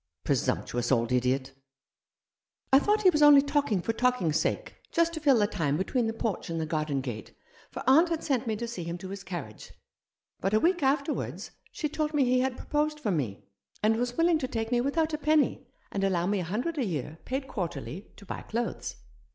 [0.23, 1.51] "Presumptuous old idiot!"
[2.73, 5.77] I thought he was only talking for talking' s sake— just to fill the time
[5.77, 7.37] between the porch and the garden gate,
[7.69, 9.71] for aunt had sent me to see him to his carriage;
[10.39, 13.43] but a week afterwards she told me he had proposed for me,
[13.83, 16.83] and was willing to take me without a penny, and allow me a hundred a
[16.83, 18.95] year, paid quarterly, to buy clothes.